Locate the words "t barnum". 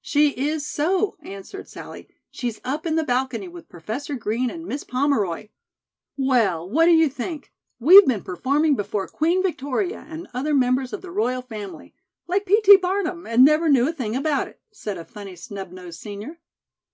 12.62-13.26